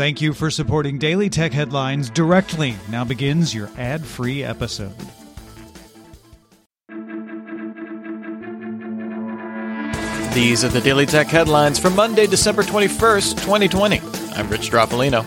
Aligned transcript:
Thank 0.00 0.22
you 0.22 0.32
for 0.32 0.50
supporting 0.50 0.96
Daily 0.96 1.28
Tech 1.28 1.52
Headlines 1.52 2.08
directly. 2.08 2.74
Now 2.88 3.04
begins 3.04 3.54
your 3.54 3.68
ad 3.76 4.02
free 4.02 4.42
episode. 4.42 4.94
These 10.32 10.64
are 10.64 10.70
the 10.70 10.80
Daily 10.82 11.04
Tech 11.04 11.26
headlines 11.26 11.78
for 11.78 11.90
Monday, 11.90 12.26
December 12.26 12.62
21st, 12.62 13.42
2020. 13.42 14.00
I'm 14.36 14.48
Rich 14.48 14.70
Stroffolino. 14.70 15.22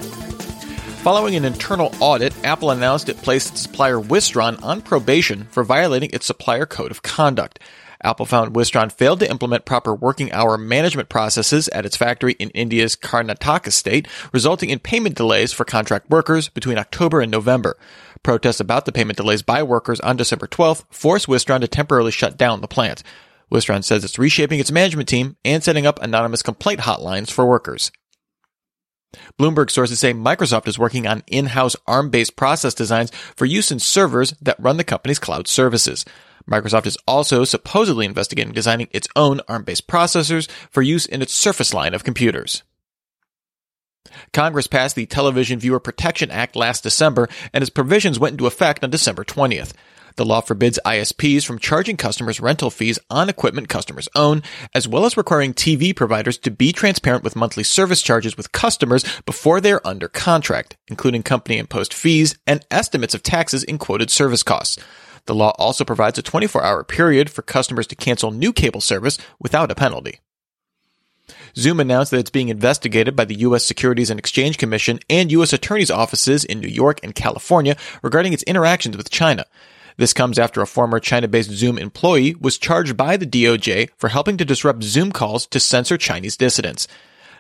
Following 1.04 1.36
an 1.36 1.46
internal 1.46 1.94
audit, 2.00 2.34
Apple 2.44 2.72
announced 2.72 3.10
it 3.10 3.18
placed 3.18 3.52
its 3.52 3.62
supplier 3.62 4.00
Wistron 4.00 4.58
on 4.64 4.82
probation 4.82 5.44
for 5.52 5.64
violating 5.64 6.10
its 6.14 6.26
supplier 6.26 6.66
code 6.66 6.90
of 6.90 7.04
conduct. 7.04 7.60
Apple 8.04 8.26
found 8.26 8.54
Wistron 8.54 8.92
failed 8.92 9.20
to 9.22 9.30
implement 9.30 9.66
proper 9.66 9.94
working 9.94 10.32
hour 10.32 10.58
management 10.58 11.10
processes 11.10 11.70
at 11.70 11.86
its 11.86 11.98
factory 11.98 12.34
in 12.34 12.50
India's 12.50 12.96
Karnataka 12.96 13.72
state, 13.72 14.08
resulting 14.32 14.70
in 14.70 14.80
payment 14.80 15.16
delays 15.16 15.54
for 15.54 15.66
contract 15.66 16.10
workers 16.10 16.50
between 16.50 16.78
October 16.78 17.22
and 17.22 17.32
November. 17.32 17.78
Protests 18.24 18.60
about 18.60 18.86
the 18.86 18.92
payment 18.92 19.18
delays 19.18 19.42
by 19.42 19.64
workers 19.64 20.00
on 20.02 20.18
December 20.18 20.48
12th 20.48 20.86
forced 20.90 21.28
Wistron 21.28 21.62
to 21.62 21.68
temporarily 21.68 22.12
shut 22.12 22.38
down 22.38 22.62
the 22.62 22.68
plant. 22.68 23.04
Wistron 23.52 23.84
says 23.84 24.04
it's 24.04 24.20
reshaping 24.20 24.60
its 24.60 24.72
management 24.72 25.08
team 25.08 25.38
and 25.46 25.64
setting 25.64 25.86
up 25.86 26.02
anonymous 26.02 26.42
complaint 26.42 26.82
hotlines 26.82 27.30
for 27.30 27.46
workers. 27.46 27.92
Bloomberg 29.40 29.70
sources 29.70 30.00
say 30.00 30.14
Microsoft 30.14 30.68
is 30.68 30.80
working 30.80 31.08
on 31.08 31.24
in-house 31.28 31.76
ARM-based 31.88 32.36
process 32.36 32.74
designs 32.74 33.12
for 33.36 33.46
use 33.46 33.72
in 33.72 33.80
servers 33.80 34.34
that 34.42 34.60
run 34.60 34.78
the 34.78 34.84
company's 34.84 35.20
cloud 35.20 35.48
services. 35.48 36.06
Microsoft 36.50 36.86
is 36.86 36.98
also 37.08 37.44
supposedly 37.44 38.06
investigating 38.06 38.54
designing 38.54 38.88
its 38.92 39.08
own 39.16 39.42
ARM-based 39.48 39.88
processors 39.88 40.50
for 40.70 40.82
use 40.82 41.06
in 41.06 41.22
its 41.22 41.34
Surface 41.34 41.74
line 41.74 41.94
of 41.94 42.04
computers. 42.04 42.64
Congress 44.34 44.68
passed 44.68 44.96
the 44.96 45.06
Television 45.06 45.60
Viewer 45.60 45.80
Protection 45.80 46.30
Act 46.30 46.56
last 46.56 46.84
December, 46.84 47.30
and 47.54 47.62
its 47.62 47.70
provisions 47.70 48.20
went 48.20 48.34
into 48.34 48.48
effect 48.48 48.84
on 48.84 48.90
December 48.90 49.24
20th. 49.24 49.74
The 50.16 50.26
law 50.26 50.42
forbids 50.42 50.80
ISPs 50.86 51.46
from 51.46 51.60
charging 51.60 51.98
customers 51.98 52.40
rental 52.40 52.70
fees 52.70 53.00
on 53.10 53.30
equipment 53.30 53.70
customers 53.70 54.08
own, 54.16 54.44
as 54.76 54.88
well 54.88 55.06
as 55.06 55.18
requiring 55.18 55.54
TV 55.54 55.96
providers 55.96 56.38
to 56.40 56.52
be 56.52 56.72
transparent 56.72 57.24
with 57.24 57.36
monthly 57.36 57.64
service 57.64 58.02
charges 58.02 58.38
with 58.38 58.52
customers 58.52 59.04
before 59.26 59.60
they 59.60 59.72
are 59.72 59.82
under 59.84 60.08
contract, 60.08 60.78
including 60.88 61.24
company 61.24 61.58
imposed 61.58 61.94
fees 61.94 62.38
and 62.46 62.66
estimates 62.70 63.16
of 63.16 63.24
taxes 63.24 63.64
in 63.64 63.78
quoted 63.78 64.12
service 64.12 64.44
costs. 64.44 64.78
The 65.26 65.36
law 65.36 65.54
also 65.58 65.86
provides 65.86 66.20
a 66.20 66.22
24 66.22 66.64
hour 66.64 66.84
period 66.84 67.30
for 67.30 67.42
customers 67.42 67.88
to 67.88 67.96
cancel 67.96 68.32
new 68.32 68.54
cable 68.54 68.82
service 68.82 69.18
without 69.40 69.72
a 69.72 69.76
penalty. 69.76 70.20
Zoom 71.56 71.80
announced 71.80 72.12
that 72.12 72.20
it's 72.20 72.30
being 72.30 72.50
investigated 72.50 73.16
by 73.16 73.26
the 73.26 73.36
U.S. 73.36 73.64
Securities 73.64 74.10
and 74.10 74.20
Exchange 74.20 74.58
Commission 74.58 75.00
and 75.10 75.32
U.S. 75.32 75.54
attorneys' 75.54 75.92
offices 75.92 76.44
in 76.44 76.60
New 76.60 76.68
York 76.68 77.00
and 77.04 77.16
California 77.16 77.78
regarding 78.02 78.34
its 78.34 78.44
interactions 78.44 78.98
with 78.98 79.10
China. 79.10 79.46
This 79.98 80.14
comes 80.14 80.40
after 80.40 80.62
a 80.62 80.68
former 80.68 81.00
China-based 81.00 81.52
Zoom 81.52 81.78
employee 81.78 82.36
was 82.40 82.58
charged 82.58 82.98
by 82.98 83.18
the 83.18 83.26
DOJ 83.26 83.90
for 83.98 84.10
helping 84.10 84.38
to 84.38 84.46
disrupt 84.46 84.84
Zoom 84.84 85.12
calls 85.12 85.46
to 85.48 85.60
censor 85.60 85.98
Chinese 85.98 86.38
dissidents. 86.38 86.88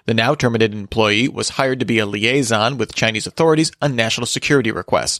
The 0.05 0.13
now 0.13 0.35
terminated 0.35 0.77
employee 0.77 1.29
was 1.29 1.49
hired 1.49 1.79
to 1.79 1.85
be 1.85 1.99
a 1.99 2.05
liaison 2.05 2.77
with 2.77 2.95
Chinese 2.95 3.25
authorities 3.25 3.71
on 3.81 3.95
national 3.95 4.27
security 4.27 4.71
requests. 4.71 5.19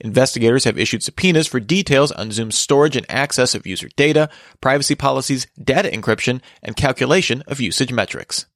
Investigators 0.00 0.64
have 0.64 0.78
issued 0.78 1.02
subpoenas 1.02 1.46
for 1.46 1.60
details 1.60 2.12
on 2.12 2.30
Zoom's 2.30 2.56
storage 2.56 2.96
and 2.96 3.04
access 3.10 3.54
of 3.54 3.66
user 3.66 3.88
data, 3.96 4.30
privacy 4.60 4.94
policies, 4.94 5.46
data 5.62 5.88
encryption, 5.88 6.40
and 6.62 6.76
calculation 6.76 7.42
of 7.46 7.60
usage 7.60 7.92
metrics. 7.92 8.46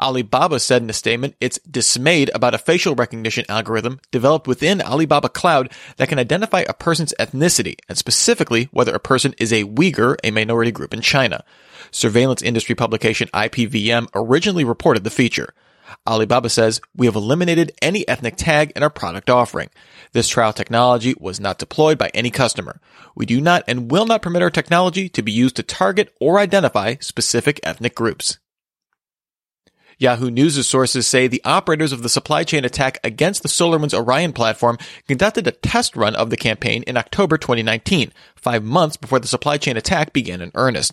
Alibaba 0.00 0.58
said 0.60 0.82
in 0.82 0.90
a 0.90 0.94
statement 0.94 1.36
it's 1.40 1.58
dismayed 1.60 2.30
about 2.34 2.54
a 2.54 2.58
facial 2.58 2.94
recognition 2.94 3.44
algorithm 3.48 4.00
developed 4.10 4.46
within 4.46 4.80
Alibaba 4.80 5.28
Cloud 5.28 5.70
that 5.96 6.08
can 6.08 6.18
identify 6.18 6.64
a 6.68 6.74
person's 6.74 7.14
ethnicity 7.18 7.76
and 7.88 7.98
specifically 7.98 8.68
whether 8.72 8.94
a 8.94 9.00
person 9.00 9.34
is 9.38 9.52
a 9.52 9.64
Uyghur, 9.64 10.16
a 10.24 10.30
minority 10.30 10.70
group 10.70 10.94
in 10.94 11.00
China. 11.00 11.44
Surveillance 11.90 12.42
industry 12.42 12.74
publication 12.74 13.28
IPVM 13.34 14.08
originally 14.14 14.64
reported 14.64 15.04
the 15.04 15.10
feature. 15.10 15.52
Alibaba 16.06 16.48
says, 16.48 16.80
we 16.96 17.06
have 17.06 17.16
eliminated 17.16 17.72
any 17.82 18.06
ethnic 18.08 18.36
tag 18.36 18.72
in 18.74 18.82
our 18.82 18.90
product 18.90 19.28
offering. 19.28 19.68
This 20.12 20.28
trial 20.28 20.52
technology 20.52 21.14
was 21.18 21.38
not 21.38 21.58
deployed 21.58 21.98
by 21.98 22.10
any 22.14 22.30
customer. 22.30 22.80
We 23.14 23.26
do 23.26 23.40
not 23.40 23.64
and 23.68 23.90
will 23.90 24.06
not 24.06 24.22
permit 24.22 24.42
our 24.42 24.50
technology 24.50 25.08
to 25.10 25.22
be 25.22 25.32
used 25.32 25.56
to 25.56 25.62
target 25.62 26.14
or 26.20 26.38
identify 26.38 26.96
specific 27.00 27.60
ethnic 27.62 27.94
groups. 27.94 28.38
Yahoo 30.02 30.32
News' 30.32 30.66
sources 30.66 31.06
say 31.06 31.28
the 31.28 31.40
operators 31.44 31.92
of 31.92 32.02
the 32.02 32.08
supply 32.08 32.42
chain 32.42 32.64
attack 32.64 32.98
against 33.04 33.44
the 33.44 33.48
SolarWinds 33.48 33.94
Orion 33.94 34.32
platform 34.32 34.76
conducted 35.06 35.46
a 35.46 35.52
test 35.52 35.94
run 35.94 36.16
of 36.16 36.28
the 36.28 36.36
campaign 36.36 36.82
in 36.88 36.96
October 36.96 37.38
2019, 37.38 38.12
five 38.34 38.64
months 38.64 38.96
before 38.96 39.20
the 39.20 39.28
supply 39.28 39.58
chain 39.58 39.76
attack 39.76 40.12
began 40.12 40.40
in 40.40 40.50
earnest. 40.56 40.92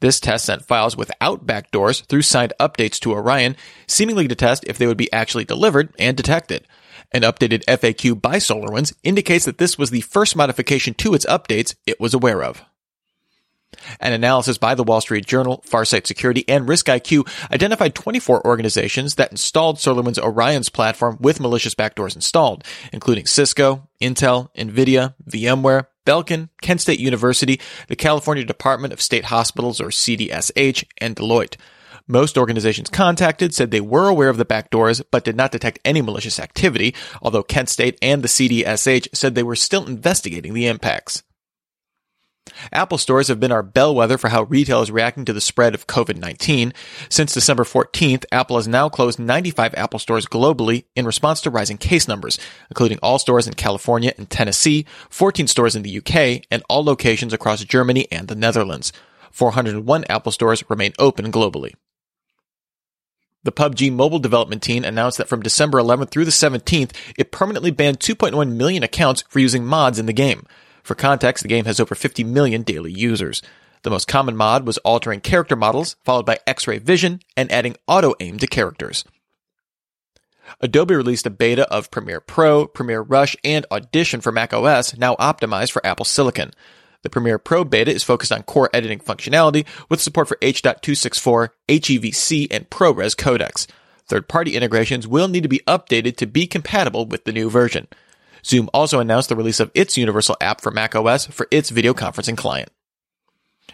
This 0.00 0.20
test 0.20 0.44
sent 0.44 0.66
files 0.66 0.94
without 0.94 1.46
backdoors 1.46 2.04
through 2.04 2.20
signed 2.20 2.52
updates 2.60 3.00
to 3.00 3.12
Orion, 3.12 3.56
seemingly 3.86 4.28
to 4.28 4.34
test 4.34 4.64
if 4.66 4.76
they 4.76 4.86
would 4.86 4.98
be 4.98 5.10
actually 5.10 5.46
delivered 5.46 5.94
and 5.98 6.14
detected. 6.14 6.66
An 7.12 7.22
updated 7.22 7.64
FAQ 7.64 8.20
by 8.20 8.36
SolarWinds 8.36 8.92
indicates 9.02 9.46
that 9.46 9.56
this 9.56 9.78
was 9.78 9.88
the 9.88 10.02
first 10.02 10.36
modification 10.36 10.92
to 10.94 11.14
its 11.14 11.24
updates 11.24 11.74
it 11.86 11.98
was 11.98 12.12
aware 12.12 12.42
of. 12.42 12.62
An 14.00 14.12
analysis 14.12 14.58
by 14.58 14.74
the 14.74 14.84
Wall 14.84 15.00
Street 15.00 15.26
Journal, 15.26 15.64
Farsight 15.66 16.06
Security, 16.06 16.44
and 16.48 16.68
RiskIQ 16.68 17.26
identified 17.52 17.94
24 17.94 18.46
organizations 18.46 19.14
that 19.14 19.30
installed 19.30 19.76
SolarWinds 19.76 20.18
Orion's 20.18 20.68
platform 20.68 21.16
with 21.20 21.40
malicious 21.40 21.74
backdoors 21.74 22.14
installed, 22.14 22.64
including 22.92 23.26
Cisco, 23.26 23.88
Intel, 24.00 24.52
Nvidia, 24.54 25.14
VMware, 25.28 25.86
Belkin, 26.06 26.48
Kent 26.62 26.80
State 26.80 27.00
University, 27.00 27.60
the 27.88 27.96
California 27.96 28.44
Department 28.44 28.92
of 28.92 29.00
State 29.00 29.26
Hospitals 29.26 29.80
or 29.80 29.88
CDSH, 29.88 30.84
and 30.98 31.14
Deloitte. 31.16 31.56
Most 32.06 32.36
organizations 32.36 32.90
contacted 32.90 33.54
said 33.54 33.70
they 33.70 33.80
were 33.80 34.08
aware 34.08 34.30
of 34.30 34.36
the 34.36 34.44
backdoors, 34.44 35.00
but 35.12 35.22
did 35.22 35.36
not 35.36 35.52
detect 35.52 35.78
any 35.84 36.02
malicious 36.02 36.40
activity, 36.40 36.94
although 37.22 37.44
Kent 37.44 37.68
State 37.68 37.98
and 38.02 38.22
the 38.22 38.28
CDSH 38.28 39.14
said 39.14 39.34
they 39.34 39.44
were 39.44 39.54
still 39.54 39.86
investigating 39.86 40.52
the 40.52 40.66
impacts. 40.66 41.22
Apple 42.72 42.98
stores 42.98 43.28
have 43.28 43.40
been 43.40 43.52
our 43.52 43.62
bellwether 43.62 44.18
for 44.18 44.28
how 44.28 44.44
retail 44.44 44.82
is 44.82 44.90
reacting 44.90 45.24
to 45.24 45.32
the 45.32 45.40
spread 45.40 45.74
of 45.74 45.86
COVID-19. 45.86 46.72
Since 47.08 47.34
December 47.34 47.64
14th, 47.64 48.24
Apple 48.30 48.56
has 48.56 48.68
now 48.68 48.88
closed 48.88 49.18
95 49.18 49.74
Apple 49.74 49.98
stores 49.98 50.26
globally 50.26 50.84
in 50.94 51.06
response 51.06 51.40
to 51.42 51.50
rising 51.50 51.78
case 51.78 52.06
numbers, 52.06 52.38
including 52.70 52.98
all 53.02 53.18
stores 53.18 53.46
in 53.46 53.54
California 53.54 54.12
and 54.16 54.28
Tennessee, 54.28 54.86
14 55.08 55.46
stores 55.46 55.76
in 55.76 55.82
the 55.82 55.98
UK, 55.98 56.44
and 56.50 56.62
all 56.68 56.84
locations 56.84 57.32
across 57.32 57.64
Germany 57.64 58.06
and 58.12 58.28
the 58.28 58.34
Netherlands. 58.34 58.92
401 59.30 60.04
Apple 60.08 60.32
stores 60.32 60.64
remain 60.68 60.92
open 60.98 61.32
globally. 61.32 61.74
The 63.42 63.52
PUBG 63.52 63.90
mobile 63.90 64.18
development 64.18 64.62
team 64.62 64.84
announced 64.84 65.16
that 65.16 65.28
from 65.28 65.40
December 65.40 65.78
11th 65.78 66.10
through 66.10 66.26
the 66.26 66.30
17th, 66.30 66.92
it 67.16 67.32
permanently 67.32 67.70
banned 67.70 67.98
2.1 67.98 68.54
million 68.54 68.82
accounts 68.82 69.24
for 69.28 69.38
using 69.38 69.64
mods 69.64 69.98
in 69.98 70.04
the 70.04 70.12
game. 70.12 70.46
For 70.82 70.94
context, 70.94 71.42
the 71.42 71.48
game 71.48 71.64
has 71.64 71.80
over 71.80 71.94
50 71.94 72.24
million 72.24 72.62
daily 72.62 72.92
users. 72.92 73.42
The 73.82 73.90
most 73.90 74.08
common 74.08 74.36
mod 74.36 74.66
was 74.66 74.78
altering 74.78 75.20
character 75.20 75.56
models, 75.56 75.96
followed 76.04 76.26
by 76.26 76.38
X-ray 76.46 76.78
vision 76.78 77.20
and 77.36 77.50
adding 77.50 77.76
auto 77.86 78.14
aim 78.20 78.38
to 78.38 78.46
characters. 78.46 79.04
Adobe 80.60 80.94
released 80.94 81.26
a 81.26 81.30
beta 81.30 81.68
of 81.72 81.90
Premiere 81.90 82.20
Pro, 82.20 82.66
Premiere 82.66 83.02
Rush, 83.02 83.36
and 83.44 83.64
Audition 83.70 84.20
for 84.20 84.32
macOS, 84.32 84.96
now 84.98 85.14
optimized 85.16 85.70
for 85.70 85.84
Apple 85.86 86.04
Silicon. 86.04 86.50
The 87.02 87.10
Premiere 87.10 87.38
Pro 87.38 87.64
beta 87.64 87.92
is 87.92 88.02
focused 88.02 88.32
on 88.32 88.42
core 88.42 88.68
editing 88.74 88.98
functionality 88.98 89.64
with 89.88 90.02
support 90.02 90.28
for 90.28 90.36
H.264, 90.42 91.48
HEVC, 91.68 92.48
and 92.50 92.68
ProRes 92.68 93.16
codecs. 93.16 93.66
Third-party 94.06 94.54
integrations 94.54 95.06
will 95.06 95.28
need 95.28 95.44
to 95.44 95.48
be 95.48 95.62
updated 95.66 96.16
to 96.16 96.26
be 96.26 96.46
compatible 96.46 97.06
with 97.06 97.24
the 97.24 97.32
new 97.32 97.48
version. 97.48 97.86
Zoom 98.44 98.70
also 98.72 99.00
announced 99.00 99.28
the 99.28 99.36
release 99.36 99.60
of 99.60 99.70
its 99.74 99.96
universal 99.96 100.36
app 100.40 100.60
for 100.60 100.70
macOS 100.70 101.26
for 101.26 101.46
its 101.50 101.70
video 101.70 101.94
conferencing 101.94 102.36
client. 102.36 102.70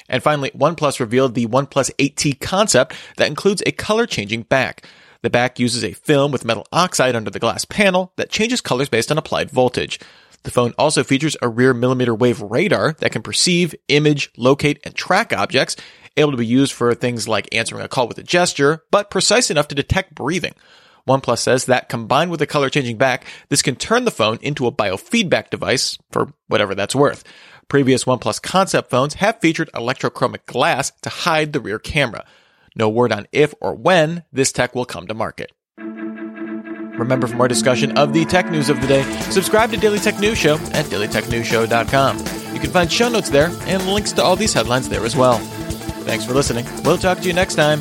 And 0.09 0.23
finally, 0.23 0.51
OnePlus 0.51 1.01
revealed 1.01 1.35
the 1.35 1.47
OnePlus 1.47 1.91
8T 1.97 2.41
concept 2.41 2.95
that 3.17 3.29
includes 3.29 3.63
a 3.67 3.73
color 3.73 4.07
changing 4.07 4.43
back. 4.43 4.87
The 5.23 5.31
back 5.31 5.59
uses 5.59 5.83
a 5.83 5.93
film 5.93 6.31
with 6.31 6.45
metal 6.45 6.67
oxide 6.73 7.17
under 7.17 7.31
the 7.31 7.41
glass 7.41 7.65
panel 7.65 8.13
that 8.17 8.31
changes 8.31 8.61
colors 8.61 8.89
based 8.89 9.11
on 9.11 9.19
applied 9.19 9.51
voltage. 9.51 9.99
The 10.45 10.53
phone 10.53 10.75
also 10.79 11.03
features 11.03 11.37
a 11.43 11.49
rear 11.49 11.75
millimeter 11.75 12.15
wave 12.15 12.41
radar 12.41 12.93
that 13.01 13.11
can 13.11 13.23
perceive, 13.23 13.75
image, 13.89 14.31
locate, 14.37 14.79
and 14.85 14.95
track 14.95 15.33
objects, 15.33 15.75
able 16.17 16.31
to 16.31 16.37
be 16.37 16.47
used 16.47 16.73
for 16.73 16.95
things 16.95 17.27
like 17.27 17.53
answering 17.53 17.83
a 17.83 17.89
call 17.89 18.07
with 18.07 18.19
a 18.19 18.23
gesture, 18.23 18.85
but 18.93 19.11
precise 19.11 19.51
enough 19.51 19.69
to 19.69 19.75
detect 19.75 20.15
breathing. 20.15 20.55
OnePlus 21.07 21.39
says 21.39 21.67
that 21.67 21.89
combined 21.89 22.31
with 22.31 22.41
the 22.41 22.47
color 22.47 22.69
changing 22.69 22.99
back, 22.99 23.25
this 23.49 23.63
can 23.63 23.77
turn 23.77 24.05
the 24.05 24.11
phone 24.11 24.39
into 24.43 24.67
a 24.67 24.73
biofeedback 24.73 25.51
device 25.51 25.99
for 26.11 26.33
whatever 26.49 26.75
that's 26.75 26.95
worth. 26.95 27.25
Previous 27.69 28.05
OnePlus 28.05 28.41
concept 28.43 28.91
phones 28.91 29.15
have 29.15 29.41
featured 29.41 29.71
electrochromic 29.73 30.47
glass 30.47 30.93
to 31.03 31.09
hide 31.09 31.53
the 31.53 31.61
rear 31.61 31.79
camera. 31.79 32.25
No 32.77 32.89
word 32.89 33.13
on 33.13 33.27
if 33.33 33.55
or 33.61 33.75
when 33.75 34.25
this 34.33 34.53
tech 34.53 34.75
will 34.75 34.85
come 34.85 35.07
to 35.07 35.15
market. 35.15 35.53
Remember 36.99 37.27
for 37.27 37.37
more 37.37 37.49
discussion 37.49 37.97
of 37.99 38.13
the 38.13 38.25
tech 38.25 38.51
news 38.51 38.69
of 38.71 38.81
the 38.81 38.87
day, 38.87 39.03
subscribe 39.31 39.71
to 39.71 39.77
Daily 39.77 39.99
Tech 39.99 40.19
News 40.19 40.39
Show 40.39 40.55
at 40.55 40.87
dailytechnewsshow.com. 40.87 42.19
You 42.55 42.61
can 42.61 42.71
find 42.71 42.91
show 42.91 43.09
notes 43.09 43.29
there 43.29 43.51
and 43.67 43.87
links 43.87 44.13
to 44.13 44.23
all 44.23 44.35
these 44.35 44.55
headlines 44.55 44.89
there 44.89 45.05
as 45.05 45.15
well. 45.15 45.39
Thanks 46.05 46.25
for 46.25 46.33
listening. 46.33 46.67
We'll 46.85 46.99
talk 46.99 47.19
to 47.19 47.25
you 47.25 47.35
next 47.35 47.57
time. 47.57 47.81